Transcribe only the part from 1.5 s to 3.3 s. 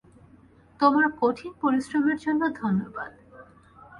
পরিশ্রমের জন্য ধন্যবাদ।